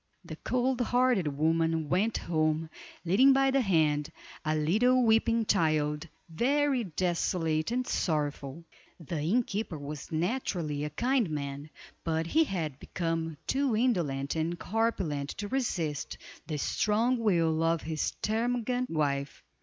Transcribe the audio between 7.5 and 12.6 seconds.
and sorrowful. The innkeeper was naturally a kind man, but he